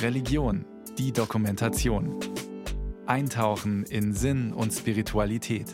[0.00, 0.64] Religion,
[0.98, 2.18] die Dokumentation.
[3.06, 5.66] Eintauchen in Sinn und Spiritualität.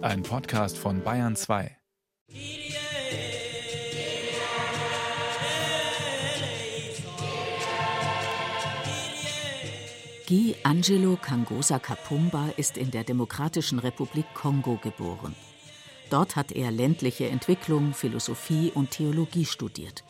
[0.00, 1.76] Ein Podcast von Bayern 2.
[10.28, 15.34] Guy Angelo Kangosa Kapumba ist in der Demokratischen Republik Kongo geboren.
[16.08, 20.04] Dort hat er ländliche Entwicklung, Philosophie und Theologie studiert.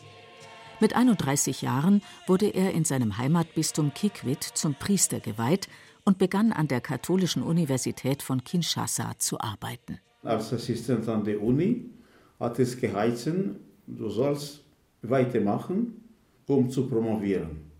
[0.80, 5.68] Mit 31 Jahren wurde er in seinem Heimatbistum Kikwit zum Priester geweiht
[6.04, 9.98] und begann an der Katholischen Universität von Kinshasa zu arbeiten.
[10.22, 11.90] Als Assistent an der Uni
[12.38, 14.64] hat es geheißen, du sollst
[15.02, 16.02] weitermachen,
[16.46, 17.71] um zu promovieren.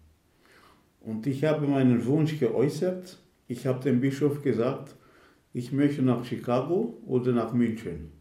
[1.01, 3.19] Und ich habe meinen Wunsch geäußert.
[3.49, 4.95] Ich habe dem Bischof gesagt,
[5.55, 8.13] ich möchte nach Chicago oder nach München.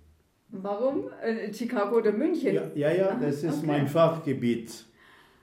[0.52, 1.06] Warum?
[1.22, 2.54] Äh, Chicago oder München?
[2.54, 3.68] Ja, ja, ja das ist okay.
[3.68, 4.86] mein Fachgebiet,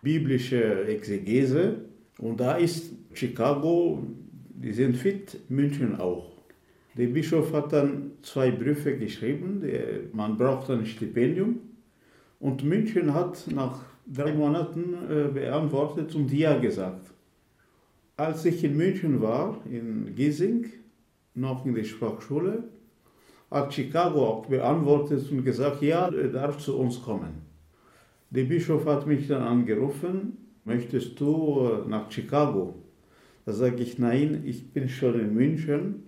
[0.03, 1.77] biblische Exegese.
[2.19, 4.03] Und da ist Chicago,
[4.49, 6.33] die sind fit, München auch.
[6.97, 9.63] Der Bischof hat dann zwei Briefe geschrieben,
[10.13, 11.61] man braucht ein Stipendium.
[12.41, 17.11] Und München hat nach drei Monaten äh, beantwortet und Ja gesagt.
[18.17, 20.67] Als ich in München war, in Giesing,
[21.35, 22.65] noch in der Sprachschule,
[23.57, 27.43] hat Chicago auch beantwortet und gesagt, ja, er darf zu uns kommen.
[28.31, 32.75] Der Bischof hat mich dann angerufen, möchtest du äh, nach Chicago?
[33.45, 36.03] Da sage ich, nein, ich bin schon in München,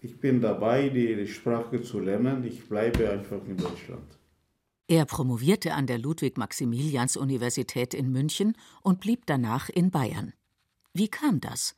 [0.00, 4.18] ich bin dabei, die Sprache zu lernen, ich bleibe einfach in Deutschland.
[4.86, 10.34] Er promovierte an der Ludwig-Maximilians-Universität in München und blieb danach in Bayern.
[10.92, 11.74] Wie kam das?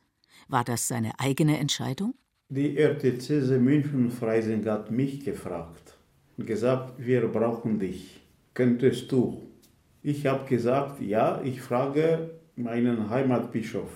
[0.49, 2.15] War das seine eigene Entscheidung?
[2.49, 5.97] Die Erzdiözese München-Freising hat mich gefragt
[6.37, 8.21] und gesagt, wir brauchen dich.
[8.53, 9.49] Könntest du?
[10.01, 13.89] Ich habe gesagt, ja, ich frage meinen Heimatbischof.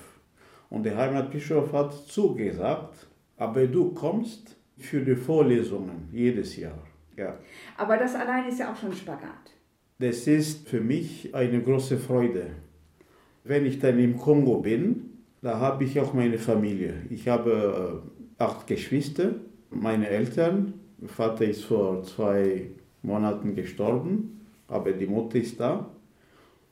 [0.69, 6.83] Und der Heimatbischof hat zugesagt, aber du kommst für die Vorlesungen jedes Jahr.
[7.15, 7.37] Ja.
[7.77, 9.55] Aber das allein ist ja auch schon Spagat.
[9.99, 12.47] Das ist für mich eine große Freude.
[13.45, 15.11] Wenn ich dann im Kongo bin,
[15.42, 16.93] da habe ich auch meine Familie.
[17.09, 18.11] Ich habe äh,
[18.41, 19.35] acht Geschwister,
[19.69, 20.73] meine Eltern.
[20.97, 22.71] Mein Vater ist vor zwei
[23.02, 25.89] Monaten gestorben, aber die Mutter ist da.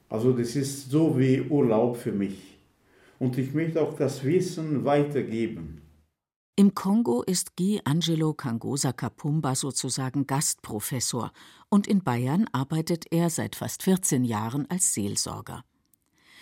[0.10, 2.58] Also das ist so wie Urlaub für mich.
[3.20, 5.82] Und ich möchte auch das Wissen weitergeben.
[6.56, 11.32] Im Kongo ist Guy Angelo Kangosa Kapumba sozusagen Gastprofessor
[11.70, 15.64] und in Bayern arbeitet er seit fast 14 Jahren als Seelsorger.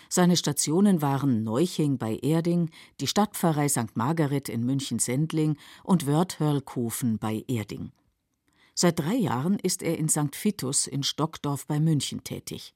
[0.10, 2.70] Seine Stationen waren Neuching bei Erding,
[3.00, 3.96] die Stadtpfarrei St.
[3.96, 7.92] Margaret in München-Sendling und Wörthörlkofen bei Erding.
[8.74, 10.36] Seit drei Jahren ist er in St.
[10.36, 12.74] Vitus in Stockdorf bei München tätig.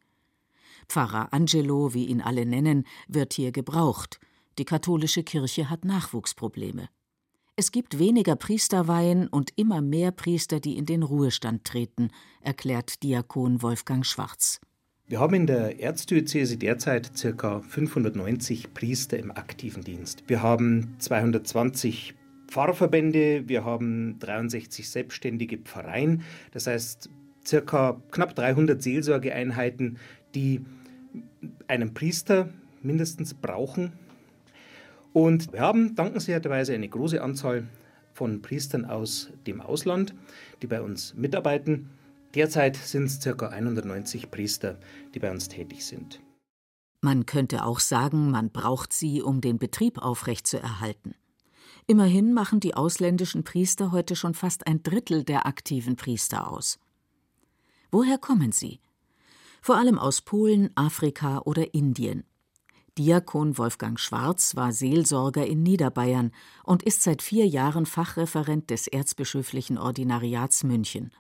[0.88, 4.20] Pfarrer Angelo, wie ihn alle nennen, wird hier gebraucht.
[4.58, 6.90] Die katholische Kirche hat Nachwuchsprobleme.
[7.56, 12.10] Es gibt weniger Priesterweihen und immer mehr Priester, die in den Ruhestand treten,
[12.42, 14.60] erklärt Diakon Wolfgang Schwarz.
[15.08, 17.60] Wir haben in der Erzdiözese derzeit ca.
[17.60, 20.24] 590 Priester im aktiven Dienst.
[20.28, 22.14] Wir haben 220
[22.48, 27.10] Pfarrverbände, wir haben 63 selbstständige Pfarreien, das heißt
[27.66, 28.02] ca.
[28.12, 29.98] knapp 300 Seelsorgeeinheiten,
[30.36, 30.62] die
[31.68, 32.50] einen Priester
[32.82, 33.94] mindestens brauchen.
[35.14, 37.68] Und wir haben dankenswerterweise eine große Anzahl
[38.14, 40.14] von Priestern aus dem Ausland,
[40.62, 41.90] die bei uns mitarbeiten.
[42.36, 43.48] Derzeit sind es ca.
[43.48, 44.80] 190 Priester,
[45.14, 46.22] die bei uns tätig sind.
[47.02, 51.16] Man könnte auch sagen, man braucht sie, um den Betrieb aufrechtzuerhalten.
[51.88, 56.80] Immerhin machen die ausländischen Priester heute schon fast ein Drittel der aktiven Priester aus.
[57.92, 58.80] Woher kommen sie?
[59.62, 62.24] Vor allem aus Polen, Afrika oder Indien.
[62.98, 66.32] Diakon Wolfgang Schwarz war Seelsorger in Niederbayern
[66.64, 71.12] und ist seit vier Jahren Fachreferent des Erzbischöflichen Ordinariats München.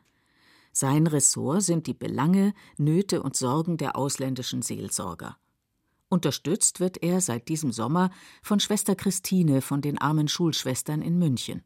[0.71, 5.37] Sein Ressort sind die Belange, Nöte und Sorgen der ausländischen Seelsorger.
[6.09, 8.11] Unterstützt wird er seit diesem Sommer
[8.41, 11.63] von Schwester Christine von den armen Schulschwestern in München.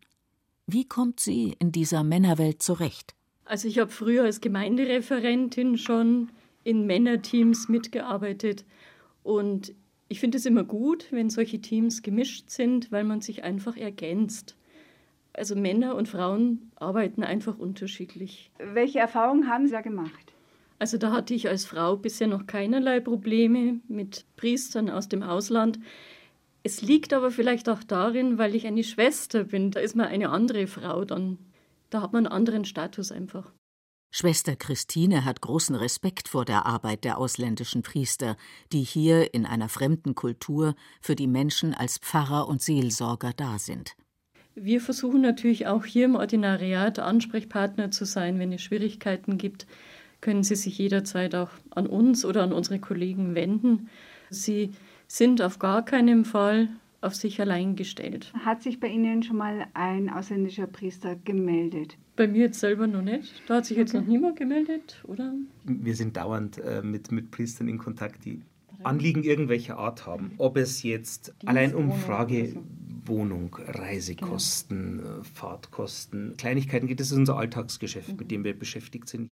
[0.68, 3.16] Wie kommt sie in dieser Männerwelt zurecht?
[3.44, 6.30] Also ich habe früher als Gemeindereferentin schon
[6.64, 8.66] in Männerteams mitgearbeitet
[9.22, 9.74] und
[10.08, 14.56] ich finde es immer gut, wenn solche Teams gemischt sind, weil man sich einfach ergänzt.
[15.38, 18.52] Also Männer und Frauen arbeiten einfach unterschiedlich.
[18.58, 20.34] Welche Erfahrungen haben Sie da gemacht?
[20.80, 25.80] Also da hatte ich als Frau bisher noch keinerlei Probleme mit Priestern aus dem Ausland.
[26.64, 29.72] Es liegt aber vielleicht auch darin, weil ich eine Schwester bin.
[29.72, 31.38] Da ist man eine andere Frau dann.
[31.90, 33.52] Da hat man einen anderen Status einfach.
[34.12, 38.38] Schwester Christine hat großen Respekt vor der Arbeit der ausländischen Priester,
[38.72, 43.96] die hier in einer fremden Kultur für die Menschen als Pfarrer und Seelsorger da sind.
[44.56, 48.40] Wir versuchen natürlich auch hier im Ordinariat Ansprechpartner zu sein.
[48.40, 49.68] Wenn es Schwierigkeiten gibt,
[50.22, 53.90] können Sie sich jederzeit auch an uns oder an unsere Kollegen wenden.
[54.30, 54.72] Sie
[55.08, 56.70] sind auf gar keinen Fall
[57.02, 58.32] auf sich allein gestellt.
[58.46, 61.98] Hat sich bei Ihnen schon mal ein ausländischer Priester gemeldet?
[62.16, 63.44] Bei mir jetzt selber noch nicht.
[63.48, 64.04] Da hat sich jetzt okay.
[64.04, 65.34] noch niemand gemeldet, oder?
[65.66, 68.42] Wir sind dauernd äh, mit, mit Priestern in Kontakt, die
[68.84, 70.32] Anliegen irgendwelcher Art haben.
[70.38, 72.56] Ob es jetzt allein um Frage
[73.08, 75.24] Wohnung, Reisekosten, genau.
[75.24, 78.16] Fahrtkosten, Kleinigkeiten geht, das ist unser Alltagsgeschäft, mhm.
[78.18, 79.30] mit dem wir beschäftigt sind.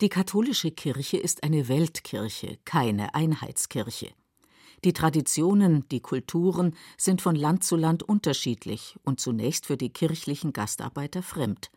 [0.00, 4.10] Die katholische Kirche ist eine Weltkirche, keine Einheitskirche.
[4.84, 10.52] Die Traditionen, die Kulturen sind von Land zu Land unterschiedlich und zunächst für die kirchlichen
[10.52, 11.72] Gastarbeiter fremd.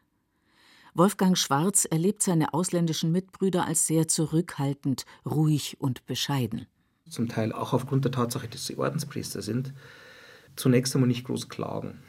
[0.93, 6.67] Wolfgang Schwarz erlebt seine ausländischen Mitbrüder als sehr zurückhaltend, ruhig und bescheiden.
[7.09, 9.73] Zum Teil auch aufgrund der Tatsache, dass sie Ordenspriester sind,
[10.55, 11.99] zunächst einmal nicht groß klagen.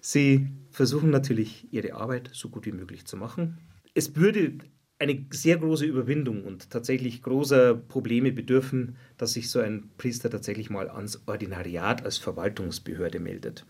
[0.00, 3.58] Sie versuchen natürlich, ihre Arbeit so gut wie möglich zu machen.
[3.94, 4.58] Es würde
[4.98, 10.68] eine sehr große Überwindung und tatsächlich großer Probleme bedürfen, dass sich so ein Priester tatsächlich
[10.68, 13.64] mal ans Ordinariat als Verwaltungsbehörde meldet.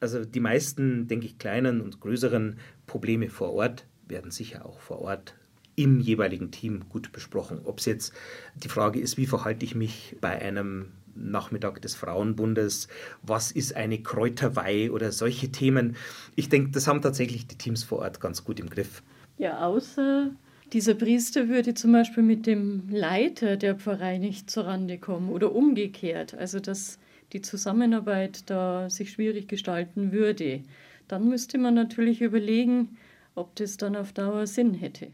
[0.00, 5.00] Also die meisten, denke ich, kleinen und größeren Probleme vor Ort werden sicher auch vor
[5.00, 5.36] Ort
[5.76, 7.60] im jeweiligen Team gut besprochen.
[7.64, 8.12] Ob es jetzt
[8.56, 12.88] die Frage ist, wie verhalte ich mich bei einem Nachmittag des Frauenbundes,
[13.22, 15.96] was ist eine Kräuterweih oder solche Themen.
[16.36, 19.02] Ich denke, das haben tatsächlich die Teams vor Ort ganz gut im Griff.
[19.38, 20.30] Ja, außer
[20.72, 26.34] dieser Priester würde zum Beispiel mit dem Leiter der Pfarrei nicht zurande kommen oder umgekehrt.
[26.34, 26.98] Also dass
[27.32, 30.62] die Zusammenarbeit da sich schwierig gestalten würde.
[31.08, 32.96] Dann müsste man natürlich überlegen,
[33.34, 35.08] ob das dann auf Dauer Sinn hätte.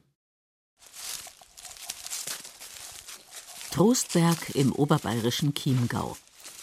[3.70, 6.16] Trostberg im oberbayerischen Chiemgau.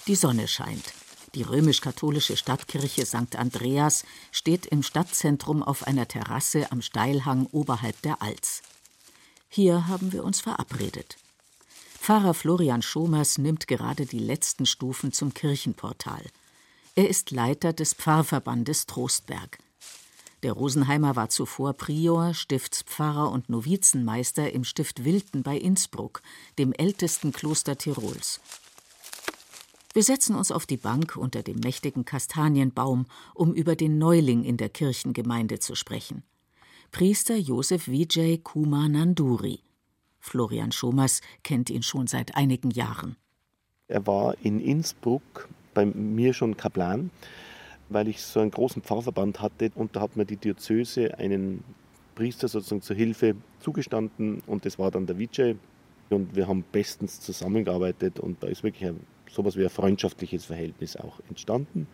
[0.08, 0.94] Die Sonne scheint.
[1.36, 3.38] Die römisch-katholische Stadtkirche St.
[3.38, 8.62] Andreas steht im Stadtzentrum auf einer Terrasse am Steilhang oberhalb der Alz.
[9.48, 11.16] Hier haben wir uns verabredet.
[11.98, 16.24] Pfarrer Florian Schomers nimmt gerade die letzten Stufen zum Kirchenportal.
[16.96, 19.60] Er ist Leiter des Pfarrverbandes Trostberg.
[20.44, 26.22] Der Rosenheimer war zuvor Prior, Stiftspfarrer und Novizenmeister im Stift Wilten bei Innsbruck,
[26.60, 28.40] dem ältesten Kloster Tirols.
[29.94, 34.58] Wir setzen uns auf die Bank unter dem mächtigen Kastanienbaum, um über den Neuling in
[34.58, 36.22] der Kirchengemeinde zu sprechen.
[36.92, 39.62] Priester Josef Vijay Kumar Nanduri.
[40.20, 43.16] Florian Schomers kennt ihn schon seit einigen Jahren.
[43.88, 47.10] Er war in Innsbruck bei mir schon Kaplan,
[47.90, 51.64] weil ich so einen großen Pfarrverband hatte und da hat mir die Diözese einen
[52.16, 55.56] Priester sozusagen zur Hilfe zugestanden und das war dann der Vijay
[56.10, 59.00] und wir haben bestens zusammengearbeitet und da ist wirklich ein,
[59.30, 61.88] sowas wie ein freundschaftliches Verhältnis auch entstanden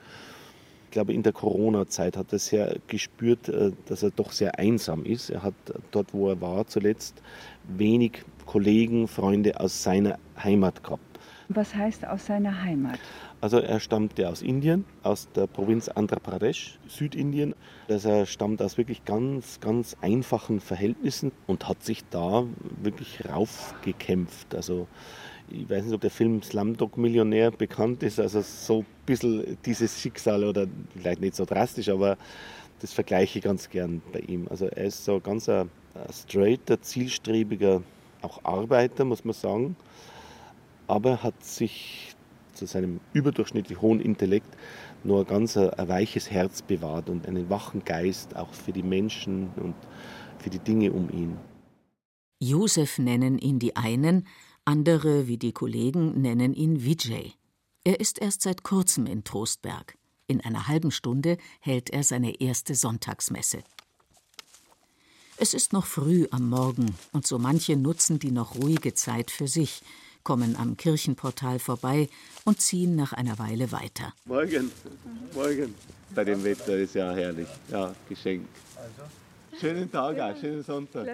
[0.94, 5.30] glaube, in der Corona-Zeit hat er sehr gespürt, äh, dass er doch sehr einsam ist.
[5.30, 5.56] Er hat
[5.92, 7.22] dort, wo er war zuletzt,
[7.68, 11.20] wenig Kollegen, Freunde aus seiner Heimat gehabt.
[11.50, 13.00] Was heißt aus seiner Heimat?
[13.44, 17.56] Also er stammt ja aus Indien, aus der Provinz Andhra Pradesh, Südindien.
[17.90, 22.46] Also er stammt aus wirklich ganz, ganz einfachen Verhältnissen und hat sich da
[22.82, 24.56] wirklich raufgekämpft.
[24.56, 24.88] Also
[25.50, 30.00] ich weiß nicht, ob der Film Slumdog Millionär bekannt ist, also so ein bisschen dieses
[30.00, 30.66] Schicksal oder
[30.98, 32.18] vielleicht nicht so drastisch, aber
[32.80, 34.48] das vergleiche ich ganz gern bei ihm.
[34.50, 37.84] Also er ist so ganz ein, ein straighter, zielstrebiger,
[38.22, 39.76] auch Arbeiter, muss man sagen,
[40.88, 42.16] aber hat sich
[42.64, 44.56] zu seinem überdurchschnittlich hohen Intellekt
[45.04, 48.84] nur ein ganz ein, ein weiches Herz bewahrt und einen wachen Geist auch für die
[48.84, 49.76] Menschen und
[50.40, 51.38] für die Dinge um ihn.
[52.40, 54.28] Josef nennen ihn die einen,
[54.66, 57.34] andere, wie die Kollegen, nennen ihn Vijay.
[57.84, 59.98] Er ist erst seit kurzem in Trostberg.
[60.28, 63.62] In einer halben Stunde hält er seine erste Sonntagsmesse.
[65.36, 69.48] Es ist noch früh am Morgen und so manche nutzen die noch ruhige Zeit für
[69.48, 69.82] sich,
[70.24, 72.10] kommen am Kirchenportal vorbei
[72.46, 74.14] und ziehen nach einer Weile weiter.
[74.26, 74.72] Morgen,
[75.34, 75.76] morgen.
[76.16, 77.48] Bei dem Wetter ist ja herrlich.
[77.70, 78.48] Ja, Geschenk.
[79.60, 81.08] Schönen Tag, auch, schönen Sonntag.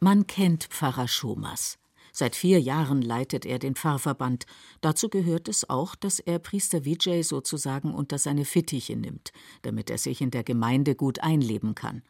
[0.00, 1.78] Man kennt Pfarrer Schomers.
[2.14, 4.44] Seit vier Jahren leitet er den Pfarrverband.
[4.82, 9.32] Dazu gehört es auch, dass er Priester Vijay sozusagen unter seine Fittiche nimmt,
[9.62, 12.02] damit er sich in der Gemeinde gut einleben kann.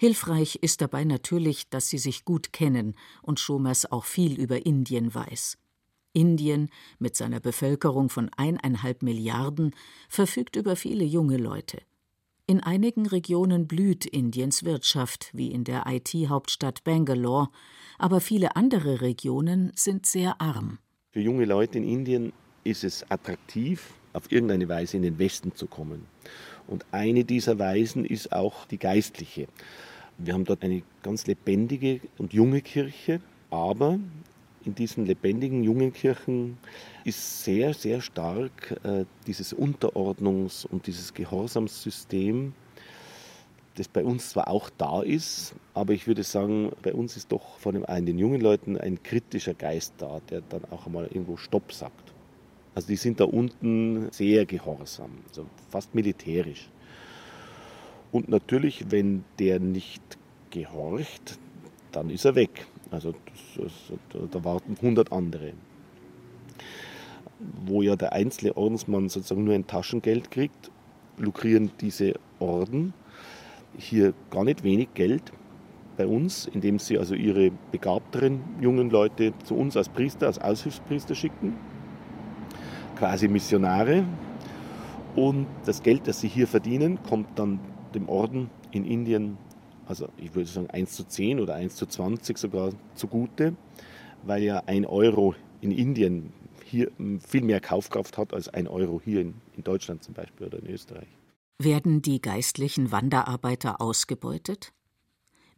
[0.00, 5.12] Hilfreich ist dabei natürlich, dass sie sich gut kennen und Schomers auch viel über Indien
[5.12, 5.58] weiß.
[6.12, 9.74] Indien mit seiner Bevölkerung von eineinhalb Milliarden
[10.08, 11.82] verfügt über viele junge Leute.
[12.46, 17.48] In einigen Regionen blüht Indiens Wirtschaft, wie in der IT-Hauptstadt Bangalore,
[17.98, 20.78] aber viele andere Regionen sind sehr arm.
[21.10, 25.66] Für junge Leute in Indien ist es attraktiv, auf irgendeine Weise in den Westen zu
[25.66, 26.06] kommen.
[26.66, 29.48] Und eine dieser Weisen ist auch die geistliche.
[30.20, 33.20] Wir haben dort eine ganz lebendige und junge Kirche,
[33.50, 34.00] aber
[34.64, 36.58] in diesen lebendigen jungen Kirchen
[37.04, 42.52] ist sehr, sehr stark äh, dieses Unterordnungs- und dieses Gehorsamssystem,
[43.76, 47.56] das bei uns zwar auch da ist, aber ich würde sagen, bei uns ist doch
[47.58, 52.12] von den jungen Leuten ein kritischer Geist da, der dann auch einmal irgendwo Stopp sagt.
[52.74, 56.68] Also die sind da unten sehr gehorsam, also fast militärisch.
[58.12, 60.18] Und natürlich, wenn der nicht
[60.50, 61.38] gehorcht,
[61.92, 62.66] dann ist er weg.
[62.90, 63.14] Also
[63.56, 63.72] das,
[64.12, 65.52] das, da warten 100 andere.
[67.66, 70.70] Wo ja der einzelne Ordensmann sozusagen nur ein Taschengeld kriegt,
[71.18, 72.94] lukrieren diese Orden
[73.76, 75.32] hier gar nicht wenig Geld
[75.96, 81.14] bei uns, indem sie also ihre begabteren jungen Leute zu uns als Priester, als Aushilfspriester
[81.14, 81.56] schicken,
[82.96, 84.04] quasi Missionare.
[85.16, 87.58] Und das Geld, das sie hier verdienen, kommt dann
[87.94, 89.38] dem Orden in Indien
[89.88, 93.56] also ich würde sagen 1 zu 10 oder 1 zu 20 sogar zugute,
[94.22, 96.32] weil ja ein Euro in Indien
[96.64, 96.92] hier
[97.26, 100.66] viel mehr Kaufkraft hat als ein Euro hier in, in Deutschland zum Beispiel oder in
[100.66, 101.08] Österreich.
[101.58, 104.72] Werden die geistlichen Wanderarbeiter ausgebeutet?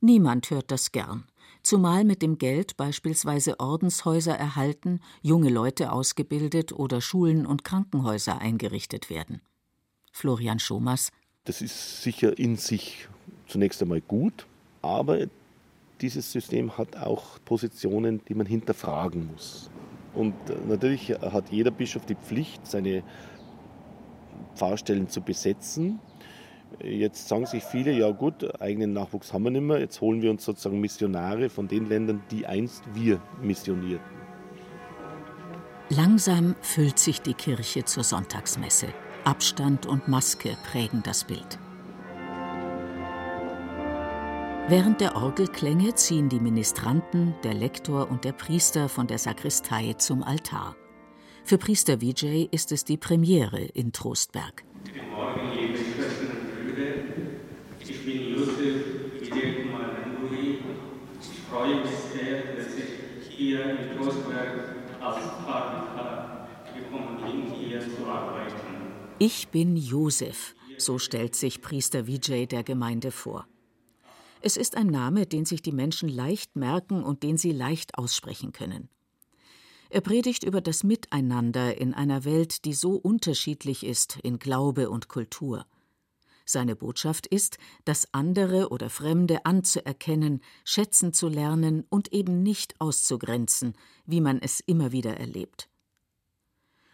[0.01, 1.25] Niemand hört das gern,
[1.63, 9.11] zumal mit dem Geld beispielsweise Ordenshäuser erhalten, junge Leute ausgebildet oder Schulen und Krankenhäuser eingerichtet
[9.11, 9.43] werden.
[10.13, 11.11] Florian Schomas
[11.45, 13.09] Das ist sicher in sich
[13.47, 14.47] zunächst einmal gut,
[14.83, 15.27] aber
[16.01, 19.71] dieses System hat auch Positionen, die man hinterfragen muss.
[20.15, 23.03] Und äh, natürlich hat jeder Bischof die Pflicht, seine
[24.55, 25.99] Pfarrstellen zu besetzen.
[26.83, 30.31] Jetzt sagen sich viele, ja gut, eigenen Nachwuchs haben wir nicht mehr, jetzt holen wir
[30.31, 34.21] uns sozusagen Missionare von den Ländern, die einst wir missionierten.
[35.89, 38.89] Langsam füllt sich die Kirche zur Sonntagsmesse.
[39.31, 41.61] Abstand und Maske prägen das Bild.
[44.67, 50.25] Während der Orgelklänge ziehen die Ministranten, der Lektor und der Priester von der Sakristei zum
[50.25, 50.75] Altar.
[51.45, 54.65] Für Priester Vijay ist es die Premiere in Trostberg.
[54.85, 56.95] Guten Morgen, liebe Schwestern und Brüder.
[57.79, 58.85] Ich bin Josef
[59.21, 59.91] Vijay Kumar.
[60.33, 68.09] Ich freue mich sehr, dass ich hier in Trostberg als Pfarrer gekommen bin, hier zu
[68.09, 68.50] arbeiten.
[69.23, 73.47] Ich bin Josef, so stellt sich Priester Vijay der Gemeinde vor.
[74.41, 78.53] Es ist ein Name, den sich die Menschen leicht merken und den sie leicht aussprechen
[78.53, 78.89] können.
[79.91, 85.09] Er predigt über das Miteinander in einer Welt, die so unterschiedlich ist in Glaube und
[85.09, 85.67] Kultur.
[86.47, 93.75] Seine Botschaft ist, das andere oder Fremde anzuerkennen, schätzen zu lernen und eben nicht auszugrenzen,
[94.07, 95.69] wie man es immer wieder erlebt.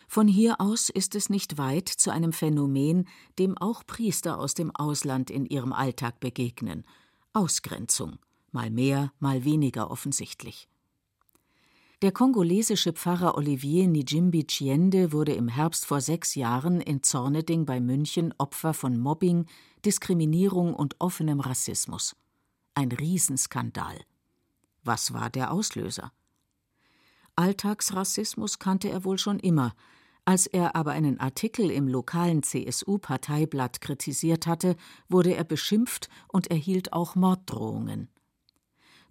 [0.09, 3.09] Von hier aus ist es nicht weit zu einem Phänomen,
[3.39, 6.85] dem auch Priester aus dem Ausland in ihrem Alltag begegnen
[7.33, 8.19] Ausgrenzung,
[8.51, 10.69] mal mehr, mal weniger offensichtlich.
[12.01, 17.81] Der kongolesische Pfarrer Olivier Nijimbi Chiende wurde im Herbst vor sechs Jahren in Zorneding bei
[17.81, 19.47] München Opfer von Mobbing,
[19.85, 22.17] Diskriminierung und offenem Rassismus.
[22.75, 23.99] Ein Riesenskandal.
[24.83, 26.13] Was war der Auslöser?
[27.35, 29.75] Alltagsrassismus kannte er wohl schon immer,
[30.27, 34.77] als er aber einen Artikel im lokalen CSU-Parteiblatt kritisiert hatte,
[35.09, 38.09] wurde er beschimpft und erhielt auch Morddrohungen.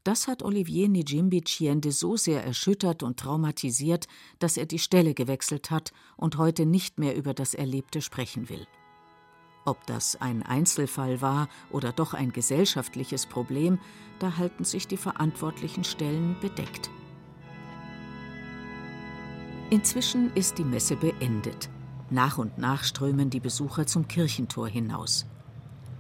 [0.04, 4.08] Das hat Olivier Nijimbi Chiende so sehr erschüttert und traumatisiert,
[4.38, 8.68] dass er die Stelle gewechselt hat und heute nicht mehr über das Erlebte sprechen will.
[9.64, 13.80] Ob das ein Einzelfall war oder doch ein gesellschaftliches Problem,
[14.20, 16.92] da halten sich die verantwortlichen Stellen bedeckt.
[19.72, 21.70] Inzwischen ist die Messe beendet.
[22.12, 25.26] Nach und nach strömen die Besucher zum Kirchentor hinaus.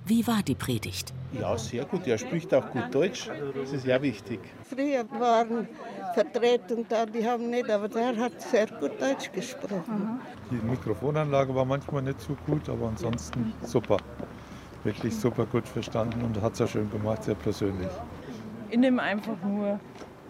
[0.05, 1.15] Wie war die Predigt?
[1.31, 2.05] Ja, sehr gut.
[2.05, 3.27] Er spricht auch gut Deutsch.
[3.55, 4.39] Das ist sehr wichtig.
[4.69, 5.67] Früher waren
[6.13, 10.19] Vertretungen da, die haben nicht, aber der hat sehr gut Deutsch gesprochen.
[10.51, 13.97] Die Mikrofonanlage war manchmal nicht so gut, aber ansonsten super.
[14.83, 17.89] Wirklich super gut verstanden und hat es ja schön gemacht, sehr persönlich.
[18.69, 19.79] Ich nehme einfach nur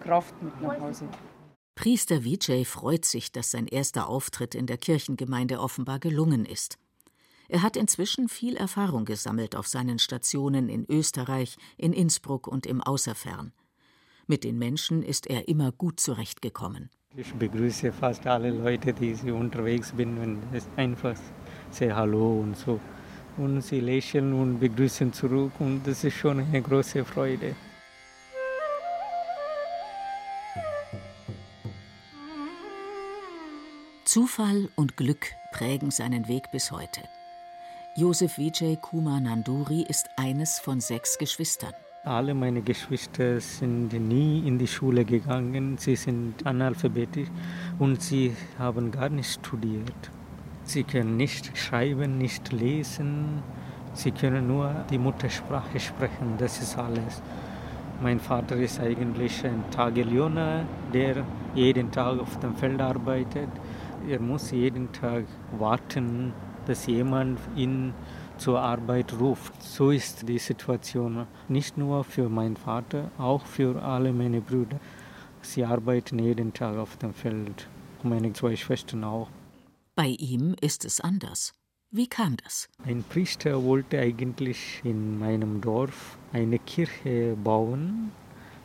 [0.02, 1.04] Kraft mit nach Hause.
[1.76, 6.78] Priester Vijay freut sich, dass sein erster Auftritt in der Kirchengemeinde offenbar gelungen ist.
[7.48, 12.80] Er hat inzwischen viel Erfahrung gesammelt auf seinen Stationen in Österreich, in Innsbruck und im
[12.80, 13.52] Außerfern.
[14.26, 16.90] Mit den Menschen ist er immer gut zurechtgekommen.
[17.14, 20.42] Ich begrüße fast alle Leute, die ich unterwegs bin, und
[20.76, 21.16] einfach
[21.70, 22.80] sehr Hallo und so.
[23.36, 27.54] und sie lächeln und begrüßen zurück und das ist schon eine große Freude.
[34.16, 37.02] Zufall und Glück prägen seinen Weg bis heute.
[37.96, 41.74] Josef Vijay Kumar Nanduri ist eines von sechs Geschwistern.
[42.02, 47.28] Alle meine Geschwister sind nie in die Schule gegangen, sie sind analphabetisch
[47.78, 50.10] und sie haben gar nicht studiert.
[50.64, 53.42] Sie können nicht schreiben, nicht lesen,
[53.92, 57.20] sie können nur die Muttersprache sprechen, das ist alles.
[58.00, 61.22] Mein Vater ist eigentlich ein Tagelöhner, der
[61.54, 63.50] jeden Tag auf dem Feld arbeitet.
[64.08, 65.24] Er muss jeden Tag
[65.58, 66.32] warten,
[66.66, 67.92] dass jemand ihn
[68.38, 69.60] zur Arbeit ruft.
[69.60, 74.78] So ist die Situation nicht nur für meinen Vater, auch für alle meine Brüder.
[75.42, 77.68] Sie arbeiten jeden Tag auf dem Feld,
[78.04, 79.28] meine zwei Schwestern auch.
[79.96, 81.52] Bei ihm ist es anders.
[81.90, 82.68] Wie kam das?
[82.84, 88.12] Ein Priester wollte eigentlich in meinem Dorf eine Kirche bauen.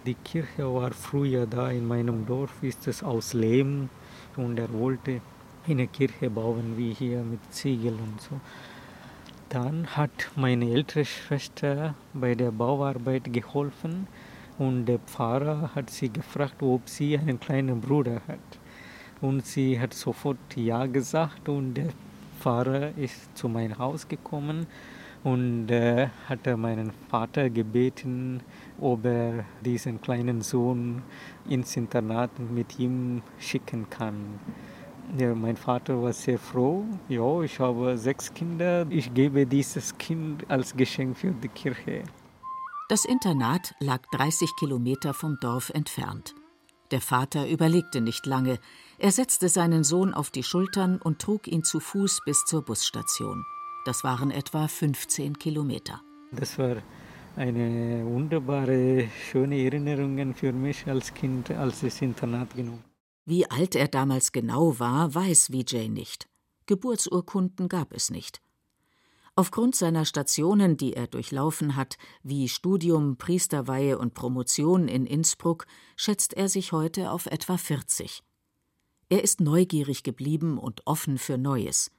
[0.05, 3.89] Die Kirche war früher da in meinem Dorf, ist es aus Lehm
[4.35, 5.21] und er wollte
[5.67, 8.39] eine Kirche bauen wie hier mit Ziegel und so.
[9.49, 14.07] Dann hat meine ältere Schwester bei der Bauarbeit geholfen
[14.57, 18.39] und der Pfarrer hat sie gefragt, ob sie einen kleinen Bruder hat.
[19.19, 21.89] Und sie hat sofort Ja gesagt und der
[22.39, 24.67] Pfarrer ist zu meinem Haus gekommen
[25.23, 28.41] und äh, hat meinen Vater gebeten,
[28.79, 31.03] ob er diesen kleinen Sohn
[31.47, 34.39] ins Internat mit ihm schicken kann.
[35.17, 36.85] Ja, mein Vater war sehr froh.
[37.09, 38.85] Ja, ich habe sechs Kinder.
[38.89, 42.03] Ich gebe dieses Kind als Geschenk für die Kirche.
[42.87, 46.35] Das Internat lag 30 Kilometer vom Dorf entfernt.
[46.91, 48.59] Der Vater überlegte nicht lange.
[48.99, 53.43] Er setzte seinen Sohn auf die Schultern und trug ihn zu Fuß bis zur Busstation.
[53.85, 56.01] Das waren etwa 15 Kilometer.
[56.31, 56.77] Das war
[57.35, 62.90] eine wunderbare, schöne Erinnerung für mich als Kind, als ich Internat genommen.
[63.25, 66.27] Wie alt er damals genau war, weiß Vijay nicht.
[66.65, 68.41] Geburtsurkunden gab es nicht.
[69.35, 76.33] Aufgrund seiner Stationen, die er durchlaufen hat, wie Studium, Priesterweihe und Promotion in Innsbruck, schätzt
[76.33, 78.23] er sich heute auf etwa 40.
[79.09, 81.91] Er ist neugierig geblieben und offen für Neues.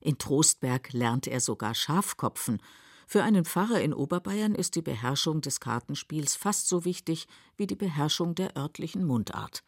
[0.00, 2.62] In Trostberg lernt er sogar Schafkopfen.
[3.06, 7.76] Für einen Pfarrer in Oberbayern ist die Beherrschung des Kartenspiels fast so wichtig wie die
[7.76, 9.62] Beherrschung der örtlichen Mundart.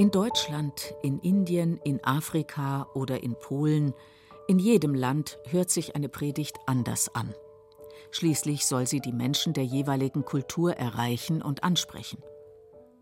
[0.00, 3.92] In Deutschland, in Indien, in Afrika oder in Polen,
[4.48, 7.34] in jedem Land hört sich eine Predigt anders an.
[8.10, 12.22] Schließlich soll sie die Menschen der jeweiligen Kultur erreichen und ansprechen.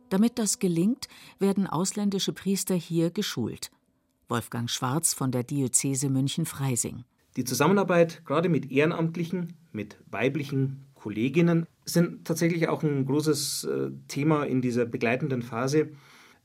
[0.08, 1.06] Damit das gelingt,
[1.38, 3.70] werden ausländische Priester hier geschult.
[4.28, 7.04] Wolfgang Schwarz von der Diözese München-Freising.
[7.36, 14.44] Die Zusammenarbeit gerade mit Ehrenamtlichen, mit weiblichen Kolleginnen sind tatsächlich auch ein großes äh, Thema
[14.44, 15.90] in dieser begleitenden Phase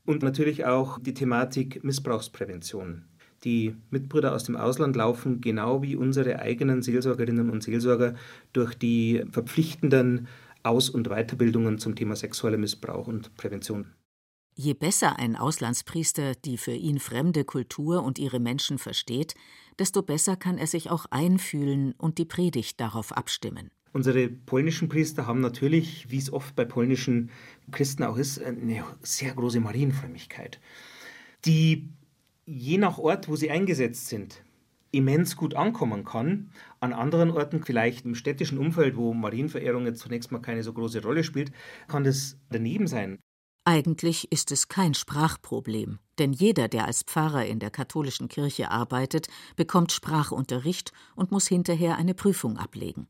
[0.06, 3.04] und natürlich auch die Thematik Missbrauchsprävention.
[3.42, 8.14] Die Mitbrüder aus dem Ausland laufen genau wie unsere eigenen Seelsorgerinnen und Seelsorger
[8.52, 10.28] durch die verpflichtenden
[10.62, 13.92] Aus- und Weiterbildungen zum Thema sexueller Missbrauch und Prävention.
[14.56, 19.34] Je besser ein Auslandspriester die für ihn fremde Kultur und ihre Menschen versteht,
[19.78, 23.70] desto besser kann er sich auch einfühlen und die Predigt darauf abstimmen.
[23.94, 27.30] Unsere polnischen Priester haben natürlich, wie es oft bei polnischen
[27.70, 30.58] Christen auch ist, eine sehr große Marienfrömmigkeit,
[31.44, 31.88] die
[32.44, 34.42] je nach Ort, wo sie eingesetzt sind,
[34.90, 36.50] immens gut ankommen kann.
[36.80, 41.00] An anderen Orten, vielleicht im städtischen Umfeld, wo Marienverehrung jetzt zunächst mal keine so große
[41.00, 41.52] Rolle spielt,
[41.86, 43.20] kann das daneben sein.
[43.64, 49.28] Eigentlich ist es kein Sprachproblem, denn jeder, der als Pfarrer in der katholischen Kirche arbeitet,
[49.54, 53.06] bekommt Sprachunterricht und muss hinterher eine Prüfung ablegen.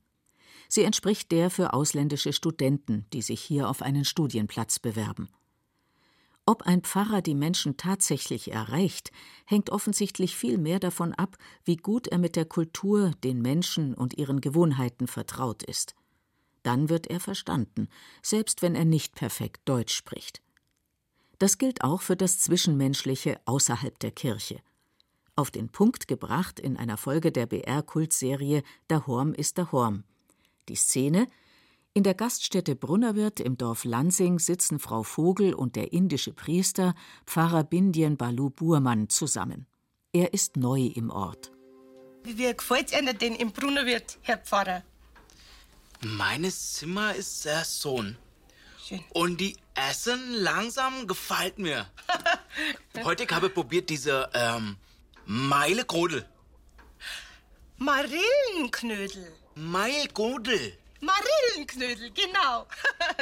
[0.68, 5.28] Sie entspricht der für ausländische Studenten, die sich hier auf einen Studienplatz bewerben.
[6.46, 9.12] Ob ein Pfarrer die Menschen tatsächlich erreicht,
[9.46, 14.18] hängt offensichtlich viel mehr davon ab, wie gut er mit der Kultur, den Menschen und
[14.18, 15.94] ihren Gewohnheiten vertraut ist.
[16.62, 17.88] Dann wird er verstanden,
[18.22, 20.42] selbst wenn er nicht perfekt Deutsch spricht.
[21.38, 24.60] Das gilt auch für das Zwischenmenschliche außerhalb der Kirche.
[25.36, 30.04] Auf den Punkt gebracht in einer Folge der BR-Kultserie Der Horm ist der Horm.
[30.68, 31.28] Die Szene
[31.96, 37.62] in der Gaststätte Brunnerwirt im Dorf Lansing sitzen Frau Vogel und der indische Priester Pfarrer
[37.62, 39.66] Bindien Balu Burman zusammen.
[40.12, 41.52] Er ist neu im Ort.
[42.24, 44.82] Wie gefällt es Ihnen denn im Brunnerwirt, Herr Pfarrer?
[46.00, 48.16] Meines Zimmer ist sehr Sohn.
[48.82, 49.04] Schön.
[49.10, 51.86] Und die Essen langsam gefällt mir.
[53.04, 54.76] Heute habe ich probiert diese ähm,
[55.26, 56.28] Meilegrodel.
[57.78, 59.32] Marillenknödel.
[59.56, 60.78] Meilgodel.
[61.00, 62.66] Marillenknödel, genau.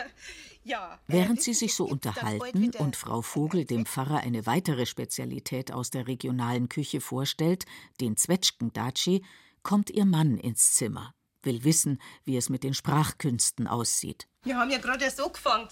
[0.64, 0.99] ja.
[1.07, 6.07] Während sie sich so unterhalten und Frau Vogel dem Pfarrer eine weitere Spezialität aus der
[6.07, 7.64] regionalen Küche vorstellt,
[8.01, 9.25] den Zwetschgendatschi,
[9.62, 14.29] kommt ihr Mann ins Zimmer, will wissen, wie es mit den Sprachkünsten aussieht.
[14.45, 15.68] Wir haben ja gerade erst angefangen.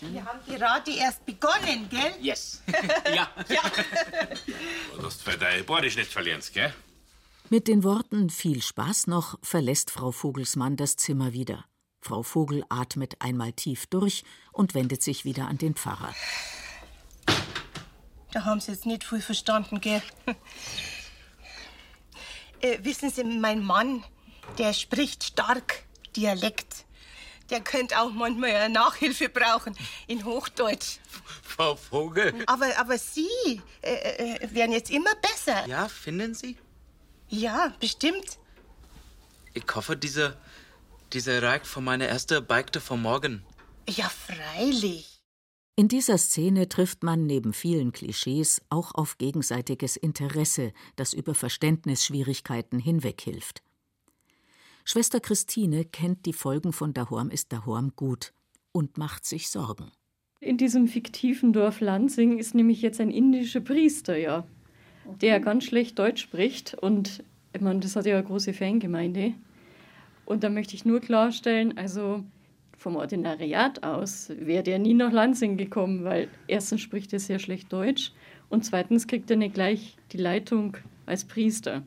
[0.00, 2.14] Wir haben gerade erst begonnen, gell?
[2.20, 2.62] Yes.
[3.14, 3.30] ja.
[3.48, 3.62] ja.
[4.96, 6.72] Du hast für deine Bordisch nicht verlieren, gell?
[7.52, 11.66] Mit den Worten viel Spaß noch verlässt Frau Vogelsmann das Zimmer wieder.
[12.00, 16.14] Frau Vogel atmet einmal tief durch und wendet sich wieder an den Pfarrer.
[18.32, 20.00] Da haben Sie jetzt nicht viel verstanden, gell?
[22.62, 24.02] äh, wissen Sie, mein Mann,
[24.56, 25.82] der spricht stark
[26.16, 26.86] Dialekt.
[27.50, 31.00] Der könnte auch manchmal eine Nachhilfe brauchen in Hochdeutsch.
[31.42, 32.32] Frau Vogel.
[32.46, 35.68] Aber, aber Sie äh, äh, werden jetzt immer besser.
[35.68, 36.56] Ja, finden Sie?
[37.32, 38.38] Ja, bestimmt.
[39.54, 40.36] Ich hoffe, diese,
[41.14, 43.42] diese reicht von meiner ersten Bike von morgen.
[43.88, 45.22] Ja, freilich.
[45.74, 52.78] In dieser Szene trifft man neben vielen Klischees auch auf gegenseitiges Interesse, das über Verständnisschwierigkeiten
[52.78, 53.62] hinweghilft.
[54.84, 58.34] Schwester Christine kennt die Folgen von Dahorm ist Dahorm gut
[58.72, 59.90] und macht sich Sorgen.
[60.40, 64.46] In diesem fiktiven Dorf Lansing ist nämlich jetzt ein indischer Priester, ja,
[65.20, 66.74] der ganz schlecht Deutsch spricht.
[66.74, 69.34] Und ich meine, das hat ja eine große Fangemeinde.
[70.24, 72.24] Und da möchte ich nur klarstellen, also
[72.76, 77.72] vom Ordinariat aus wäre der nie nach Lansing gekommen, weil erstens spricht er sehr schlecht
[77.72, 78.12] Deutsch
[78.48, 81.82] und zweitens kriegt er nicht gleich die Leitung als Priester.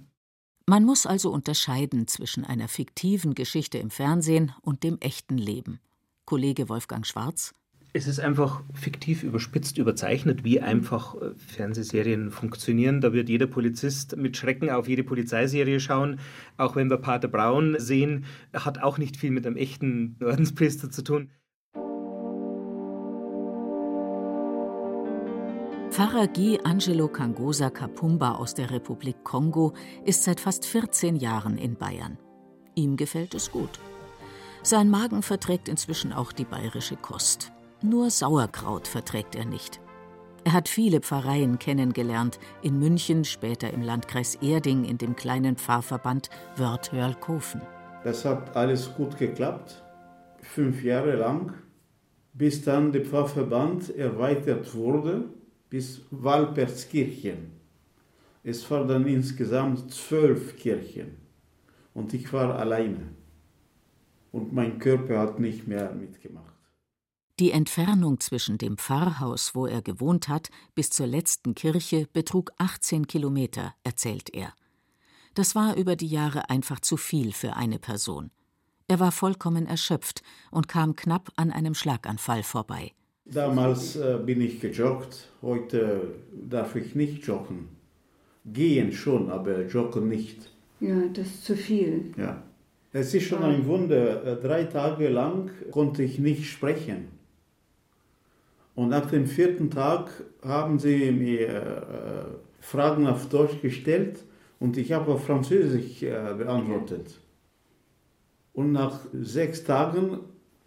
[0.68, 5.80] Man muss also unterscheiden zwischen einer fiktiven Geschichte im Fernsehen und dem echten Leben.
[6.26, 7.54] Kollege Wolfgang Schwarz.
[7.98, 13.00] Es ist einfach fiktiv überspitzt, überzeichnet, wie einfach äh, Fernsehserien funktionieren.
[13.00, 16.20] Da wird jeder Polizist mit Schrecken auf jede Polizeiserie schauen.
[16.58, 21.04] Auch wenn wir Pater Braun sehen, hat auch nicht viel mit einem echten Ordenspriester zu
[21.06, 21.30] tun.
[25.90, 31.78] Pfarrer Guy Angelo Kangosa Kapumba aus der Republik Kongo ist seit fast 14 Jahren in
[31.78, 32.18] Bayern.
[32.76, 33.80] Ihm gefällt es gut.
[34.64, 37.55] Sein Magen verträgt inzwischen auch die bayerische Kost.
[37.88, 39.80] Nur Sauerkraut verträgt er nicht.
[40.44, 46.32] Er hat viele Pfarreien kennengelernt, in München, später im Landkreis Erding, in dem kleinen Pfarrverband
[46.56, 47.62] Wörthörl-Kofen.
[48.04, 49.84] Das hat alles gut geklappt,
[50.42, 51.54] fünf Jahre lang,
[52.34, 55.26] bis dann der Pfarrverband erweitert wurde
[55.70, 57.52] bis Walpertskirchen.
[58.44, 61.18] Es waren dann insgesamt zwölf Kirchen
[61.94, 63.10] und ich war alleine.
[64.32, 66.56] Und mein Körper hat nicht mehr mitgemacht.
[67.38, 73.08] Die Entfernung zwischen dem Pfarrhaus, wo er gewohnt hat, bis zur letzten Kirche betrug 18
[73.08, 74.54] Kilometer, erzählt er.
[75.34, 78.32] Das war über die Jahre einfach zu viel für eine Person.
[78.88, 82.94] Er war vollkommen erschöpft und kam knapp an einem Schlaganfall vorbei.
[83.26, 87.68] Damals äh, bin ich gejoggt, heute darf ich nicht joggen.
[88.46, 90.52] Gehen schon, aber joggen nicht.
[90.80, 92.14] Ja, das ist zu viel.
[92.16, 92.44] Ja.
[92.94, 94.24] Es ist schon ein Wunder.
[94.24, 97.15] Äh, drei Tage lang konnte ich nicht sprechen.
[98.76, 100.10] Und nach dem vierten Tag
[100.44, 104.24] haben sie mir äh, Fragen auf Deutsch gestellt
[104.60, 107.20] und ich habe auf Französisch äh, beantwortet.
[108.54, 110.20] Und nach sechs Tagen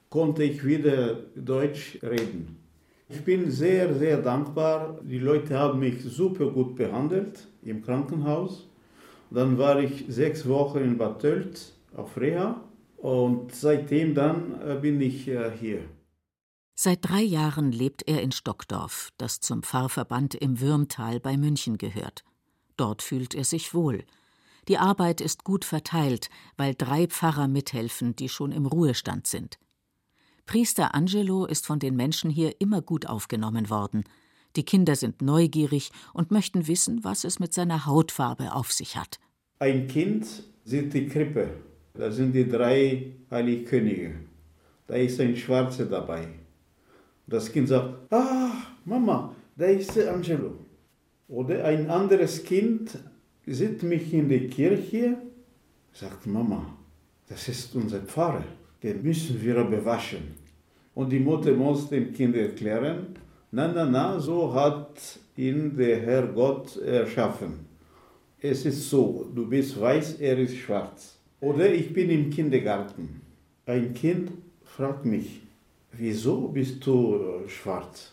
[0.09, 2.57] konnte ich wieder Deutsch reden.
[3.11, 5.01] Ich bin sehr, sehr dankbar.
[5.03, 8.69] Die Leute haben mich super gut behandelt im Krankenhaus.
[9.31, 12.61] Dann war ich sechs Wochen in Bad Tölz auf Reha
[12.97, 15.81] und seitdem dann äh, bin ich hier.
[16.81, 22.23] Seit drei Jahren lebt er in Stockdorf, das zum Pfarrverband im Würmtal bei München gehört.
[22.77, 24.05] Dort fühlt er sich wohl.
[24.69, 29.59] Die Arbeit ist gut verteilt, weil drei Pfarrer mithelfen, die schon im Ruhestand sind.
[30.47, 34.05] Priester Angelo ist von den Menschen hier immer gut aufgenommen worden.
[34.55, 39.19] Die Kinder sind neugierig und möchten wissen, was es mit seiner Hautfarbe auf sich hat.
[39.59, 41.57] Ein Kind sieht die Krippe.
[41.95, 44.15] Da sind die drei Heiligkönige.
[44.87, 46.29] Da ist ein Schwarzer dabei.
[47.29, 48.51] Das Kind sagt, ah,
[48.85, 50.53] Mama, da ist der Angelo.
[51.29, 52.99] Oder ein anderes Kind
[53.47, 55.19] sieht mich in der Kirche,
[55.93, 56.75] sagt Mama,
[57.29, 58.45] das ist unser Pfarrer,
[58.83, 60.35] den müssen wir bewaschen.
[60.95, 63.09] Und die Mutter muss dem Kind erklären,
[63.51, 67.67] na, na, na, so hat ihn der Herr Gott erschaffen.
[68.41, 71.19] Es ist so, du bist weiß, er ist schwarz.
[71.41, 73.21] Oder ich bin im Kindergarten.
[73.67, 74.33] Ein Kind
[74.65, 75.41] fragt mich,
[75.93, 78.13] wieso bist du schwarz?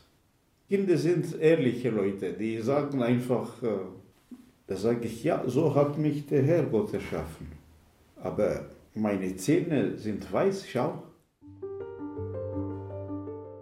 [0.67, 3.67] Kinder sind ehrliche Leute, die sagen einfach, äh,
[4.67, 7.51] da sage ich, ja, so hat mich der Herrgott erschaffen.
[8.15, 11.03] Aber meine Zähne sind weiß, schau.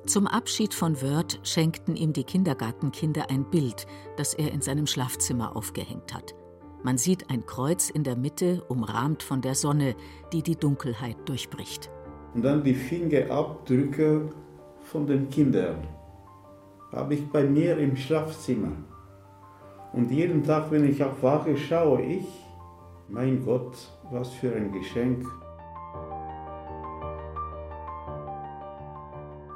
[0.05, 3.85] Zum Abschied von Wörth schenkten ihm die Kindergartenkinder ein Bild,
[4.17, 6.35] das er in seinem Schlafzimmer aufgehängt hat.
[6.83, 9.95] Man sieht ein Kreuz in der Mitte, umrahmt von der Sonne,
[10.33, 11.89] die die Dunkelheit durchbricht.
[12.33, 14.29] Und dann die Fingerabdrücke
[14.81, 15.87] von den Kindern
[16.91, 18.71] habe ich bei mir im Schlafzimmer.
[19.93, 22.25] Und jeden Tag, wenn ich aufwache, schaue ich,
[23.09, 23.77] mein Gott,
[24.11, 25.25] was für ein Geschenk.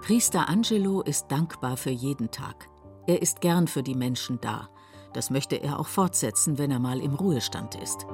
[0.02, 2.70] Priester Angelo ist dankbar für jeden Tag.
[3.08, 4.70] Er ist gern für die Menschen da.
[5.14, 8.06] Das möchte er auch fortsetzen, wenn er mal im Ruhestand ist.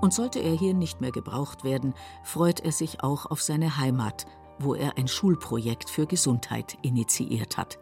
[0.00, 4.26] Und sollte er hier nicht mehr gebraucht werden, freut er sich auch auf seine Heimat,
[4.58, 7.78] wo er ein Schulprojekt für Gesundheit initiiert hat.